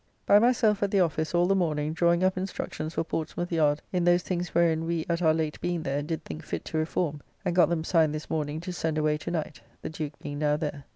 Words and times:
By 0.25 0.39
myself 0.39 0.81
at 0.81 0.89
the 0.89 0.99
office 0.99 1.35
all 1.35 1.45
the 1.45 1.53
morning 1.53 1.93
drawing 1.93 2.23
up 2.23 2.35
instructions 2.35 2.95
for 2.95 3.03
Portsmouth 3.03 3.51
yard 3.51 3.83
in 3.93 4.03
those 4.03 4.23
things 4.23 4.49
wherein 4.55 4.85
we 4.85 5.05
at 5.07 5.21
our 5.21 5.31
late 5.31 5.61
being 5.61 5.83
there 5.83 6.01
did 6.01 6.25
think 6.25 6.41
fit 6.43 6.65
to 6.65 6.79
reform, 6.79 7.21
and 7.45 7.55
got 7.55 7.69
them 7.69 7.83
signed 7.83 8.15
this 8.15 8.27
morning 8.27 8.61
to 8.61 8.73
send 8.73 8.97
away 8.97 9.19
to 9.19 9.29
night, 9.29 9.61
the 9.83 9.89
Duke 9.91 10.17
being 10.17 10.39
now 10.39 10.57
there. 10.57 10.85